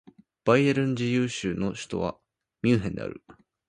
[0.45, 2.17] バイエルン自由州の州都は
[2.63, 3.23] ミュンヘンである